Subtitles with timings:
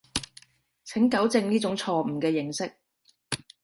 [0.83, 2.73] 請糾正呢種錯誤嘅認識